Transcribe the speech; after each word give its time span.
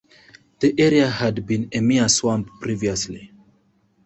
The 0.61 0.73
area 0.79 1.07
had 1.07 1.45
been 1.45 1.69
a 1.71 1.79
mere 1.79 2.09
swamp 2.09 2.49
previously. 2.59 3.31